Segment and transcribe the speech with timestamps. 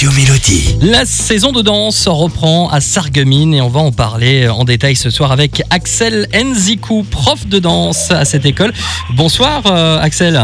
[0.00, 0.78] Radio Mélodie.
[0.80, 5.10] La saison de danse reprend à Sarreguemines et on va en parler en détail ce
[5.10, 8.72] soir avec Axel Enzikou, prof de danse à cette école.
[9.10, 10.40] Bonsoir euh, Axel.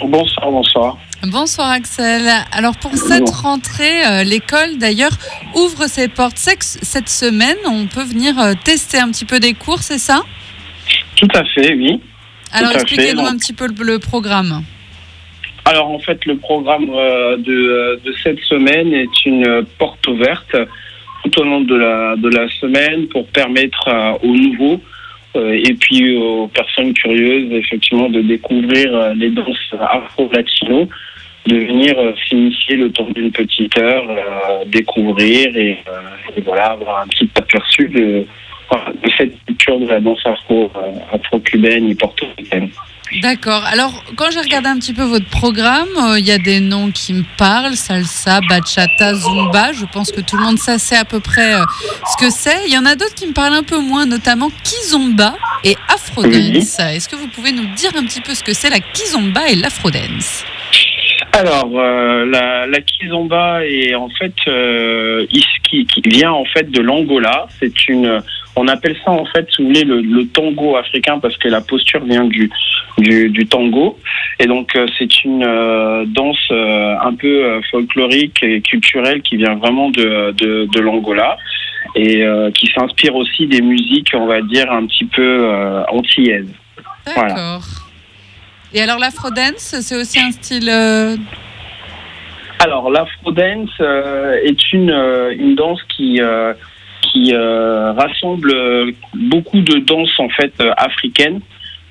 [0.00, 0.96] Bonsoir, bonsoir.
[1.24, 2.30] Bonsoir Axel.
[2.52, 5.18] Alors pour cette rentrée, euh, l'école d'ailleurs
[5.56, 6.38] ouvre ses portes.
[6.38, 10.22] Cette semaine, on peut venir euh, tester un petit peu des cours, c'est ça?
[11.16, 12.00] Tout à fait, oui.
[12.52, 14.62] Alors expliquez-nous un petit peu le, le programme.
[15.68, 20.56] Alors en fait, le programme euh, de, cette semaine est une porte ouverte
[21.22, 24.80] tout au long de la, de la semaine pour permettre euh, aux nouveaux
[25.36, 30.88] euh, et puis aux personnes curieuses effectivement de découvrir les danses afro-latino,
[31.44, 31.94] de venir
[32.26, 34.06] s'initier le temps d'une petite heure,
[34.68, 35.84] découvrir et,
[36.46, 38.24] voilà avoir un petit aperçu de,
[39.18, 40.72] cette culture de la danse afro,
[41.12, 42.70] afro-cubaine et portoricaine.
[43.22, 43.64] D'accord.
[43.64, 46.90] Alors quand j'ai regardé un petit peu votre programme, euh, il y a des noms
[46.90, 49.72] qui me parlent salsa, bachata, zumba.
[49.72, 51.64] Je pense que tout le monde sait à peu près euh,
[52.12, 52.66] ce que c'est.
[52.66, 55.34] Il y en a d'autres qui me parlent un peu moins, notamment kizomba
[55.64, 56.78] et afrodance.
[56.78, 59.56] Est-ce que vous pouvez nous dire un petit peu ce que c'est la kizomba et
[59.56, 60.44] l'afrodance?
[61.32, 65.26] Alors, euh, la, la kizomba est en fait euh,
[65.68, 67.46] qui vient en fait de l'Angola.
[67.60, 68.22] C'est une,
[68.56, 71.60] on appelle ça en fait, si vous voulez, le, le tango africain parce que la
[71.60, 72.50] posture vient du
[72.96, 73.98] du, du tango.
[74.38, 79.56] Et donc euh, c'est une euh, danse euh, un peu folklorique et culturelle qui vient
[79.56, 81.36] vraiment de de, de l'Angola
[81.94, 82.22] et
[82.54, 85.48] qui s'inspire aussi des musiques, on va dire un petit peu
[85.88, 86.52] antillaises.
[87.06, 87.26] D'accord.
[87.26, 87.58] Voilà.
[88.74, 90.70] Et alors l'afrodance, c'est aussi un style.
[92.60, 96.52] Alors, l'afro-dance euh, est une, euh, une danse qui, euh,
[97.02, 98.52] qui rassemble
[99.14, 101.40] beaucoup de danses en fait africaines,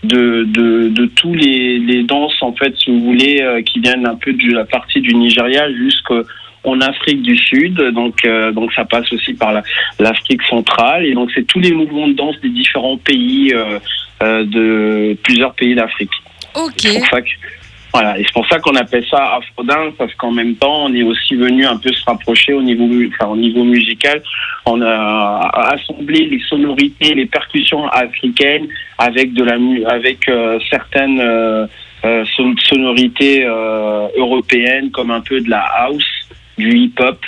[0.04, 4.06] de, de, de tous les, les danses en fait, si vous voulez, euh, qui viennent
[4.06, 7.76] un peu de la partie du Nigeria jusqu'en Afrique du Sud.
[7.94, 9.64] Donc, euh, donc ça passe aussi par la-
[10.00, 11.06] l'Afrique centrale.
[11.06, 13.80] Et donc, c'est tous les mouvements de danse des différents pays, euh,
[14.46, 16.12] de plusieurs pays d'Afrique.
[16.56, 16.86] Ok.
[18.00, 21.02] Voilà, et c'est pour ça qu'on appelle ça Afrodance parce qu'en même temps, on est
[21.02, 24.22] aussi venu un peu se rapprocher au niveau, enfin, au niveau musical.
[24.68, 28.68] On a assemblé les sonorités, les percussions africaines
[29.00, 29.56] avec de la,
[29.92, 31.66] avec euh, certaines euh,
[32.06, 33.44] euh, son- sonorités
[34.16, 36.06] européennes comme un peu de la house,
[36.58, 37.20] du hip-hop.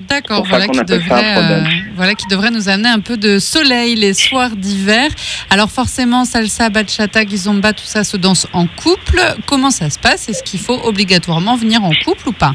[0.00, 1.60] D'accord, voilà qui, devrait, euh,
[1.94, 5.08] voilà qui devrait nous amener un peu de soleil les soirs d'hiver.
[5.50, 9.20] Alors forcément, salsa, bachata, kizomba, tout ça se danse en couple.
[9.46, 10.28] Comment ça se passe?
[10.28, 12.54] Est-ce qu'il faut obligatoirement venir en couple ou pas?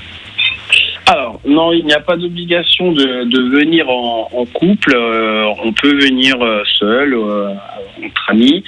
[1.07, 4.93] Alors, non, il n'y a pas d'obligation de, de venir en, en couple.
[4.93, 7.53] Euh, on peut venir euh, seul, euh,
[8.05, 8.63] entre amis.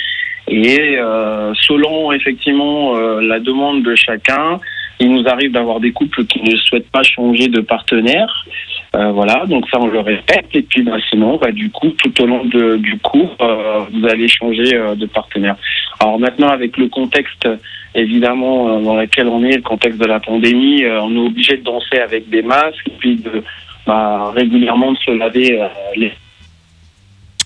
[0.47, 4.59] Et euh, selon effectivement euh, la demande de chacun,
[5.01, 8.45] il nous arrive d'avoir des couples qui ne souhaitent pas changer de partenaire.
[8.93, 10.47] Euh, voilà, donc ça on le répète.
[10.53, 14.05] Et puis bah, sinon, bah, du coup, tout au long de- du cours, euh, vous
[14.07, 15.55] allez changer euh, de partenaire.
[15.99, 17.47] Alors maintenant, avec le contexte
[17.95, 21.57] évidemment euh, dans lequel on est, le contexte de la pandémie, euh, on est obligé
[21.57, 23.43] de danser avec des masques et puis de
[23.87, 26.11] bah, régulièrement de se laver euh, les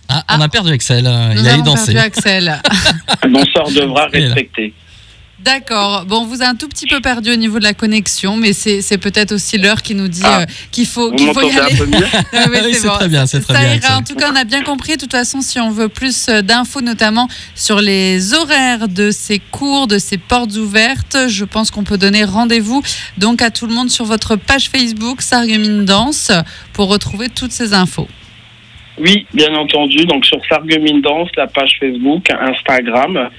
[0.10, 1.94] Ah, on a perdu Axel, Nous il avons danser.
[1.94, 2.52] perdu Axel.
[3.24, 4.74] le danseur devra respecter.
[5.46, 6.06] D'accord.
[6.06, 8.52] Bon, on vous a un tout petit peu perdu au niveau de la connexion, mais
[8.52, 10.42] c'est peut-être aussi l'heure qui nous dit Ah.
[10.42, 11.74] euh, qu'il faut, qu'il faut y aller.
[11.74, 11.98] un peu mieux
[12.52, 12.94] oui, Oui, c'est bon.
[12.96, 13.98] très bien, c'est très Ça bien, ira.
[13.98, 14.94] En tout cas, on a bien compris.
[14.94, 19.38] De toute façon, si on veut plus euh, d'infos, notamment sur les horaires de ces
[19.38, 22.82] cours, de ces portes ouvertes, je pense qu'on peut donner rendez-vous
[23.20, 26.32] donc à tout le monde sur votre page Facebook Sargumine Danse
[26.74, 28.08] pour retrouver toutes ces infos.
[28.98, 30.06] Oui, bien entendu.
[30.06, 33.30] Donc sur Sargumine Danse, la page Facebook, Instagram.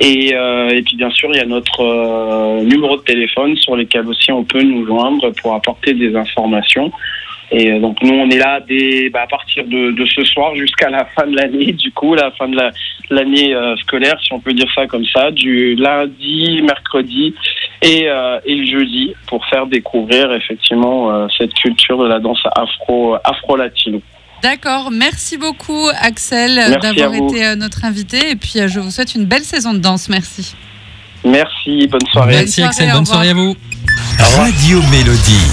[0.00, 3.76] Et, euh, et puis bien sûr, il y a notre euh, numéro de téléphone sur
[3.76, 6.90] lesquels aussi on peut nous joindre pour apporter des informations.
[7.50, 10.54] Et euh, donc nous, on est là dès, bah, à partir de, de ce soir
[10.56, 12.70] jusqu'à la fin de l'année, du coup, la fin de la-
[13.10, 17.34] l'année euh, scolaire, si on peut dire ça comme ça, du lundi, mercredi
[17.82, 23.16] et, euh, et jeudi, pour faire découvrir effectivement euh, cette culture de la danse afro
[23.22, 24.00] afro-latino.
[24.42, 24.90] D'accord.
[24.90, 28.30] Merci beaucoup, Axel, d'avoir été euh, notre invité.
[28.30, 30.08] Et puis, euh, je vous souhaite une belle saison de danse.
[30.08, 30.54] Merci.
[31.24, 32.34] Merci, bonne soirée.
[32.34, 33.54] Merci Bonne Axel, bonne soirée à vous.
[34.36, 35.46] Radio Mélodie.